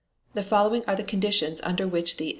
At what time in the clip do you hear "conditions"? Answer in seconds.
1.03-1.61